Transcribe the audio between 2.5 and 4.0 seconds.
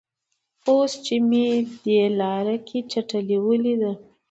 کې چټلي ولیده.